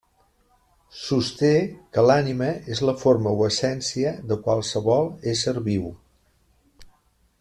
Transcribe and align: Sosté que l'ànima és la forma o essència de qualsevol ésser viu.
Sosté 0.99 1.51
que 1.97 2.03
l'ànima 2.07 2.47
és 2.75 2.81
la 2.89 2.95
forma 3.01 3.35
o 3.41 3.45
essència 3.49 4.15
de 4.33 4.39
qualsevol 4.49 5.13
ésser 5.35 5.55
viu. 5.69 5.87